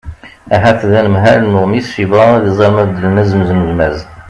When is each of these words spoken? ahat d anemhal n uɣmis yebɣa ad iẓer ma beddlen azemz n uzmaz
ahat 0.55 0.79
d 0.89 0.91
anemhal 0.99 1.39
n 1.45 1.57
uɣmis 1.61 1.91
yebɣa 2.01 2.27
ad 2.35 2.45
iẓer 2.51 2.69
ma 2.73 2.83
beddlen 2.89 3.21
azemz 3.21 3.49
n 3.51 3.63
uzmaz 3.65 3.97